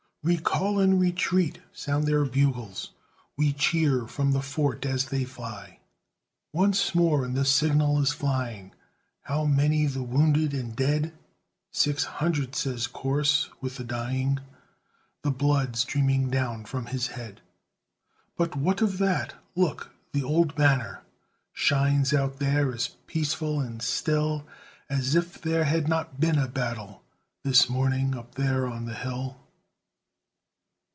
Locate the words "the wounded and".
9.87-10.75